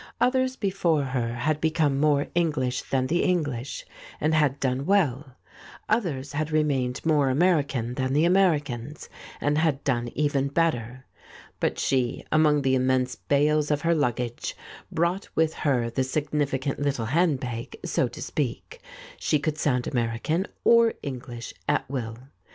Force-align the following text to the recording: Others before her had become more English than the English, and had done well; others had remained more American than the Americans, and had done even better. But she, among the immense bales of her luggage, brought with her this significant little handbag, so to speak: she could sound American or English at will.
Others 0.19 0.55
before 0.55 1.03
her 1.03 1.35
had 1.35 1.61
become 1.61 1.99
more 1.99 2.25
English 2.33 2.81
than 2.89 3.05
the 3.05 3.21
English, 3.21 3.85
and 4.19 4.33
had 4.33 4.59
done 4.59 4.87
well; 4.87 5.35
others 5.87 6.31
had 6.33 6.49
remained 6.51 7.05
more 7.05 7.29
American 7.29 7.93
than 7.93 8.13
the 8.13 8.25
Americans, 8.25 9.09
and 9.39 9.59
had 9.59 9.83
done 9.83 10.07
even 10.15 10.47
better. 10.47 11.05
But 11.59 11.77
she, 11.77 12.25
among 12.31 12.63
the 12.63 12.73
immense 12.73 13.13
bales 13.15 13.69
of 13.69 13.81
her 13.81 13.93
luggage, 13.93 14.57
brought 14.91 15.29
with 15.35 15.53
her 15.53 15.91
this 15.91 16.09
significant 16.09 16.79
little 16.79 17.05
handbag, 17.13 17.77
so 17.85 18.07
to 18.07 18.23
speak: 18.23 18.81
she 19.19 19.37
could 19.37 19.59
sound 19.59 19.85
American 19.85 20.47
or 20.63 20.95
English 21.03 21.53
at 21.69 21.87
will. 21.87 22.17